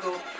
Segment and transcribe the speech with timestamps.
[0.00, 0.37] Chicago.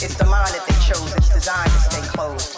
[0.00, 1.12] It's the mind that they chose.
[1.16, 2.57] It's designed to stay closed.